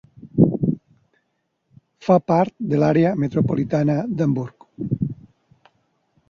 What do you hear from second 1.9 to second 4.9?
Fa part de l'Àrea metropolitana d'Hamburg.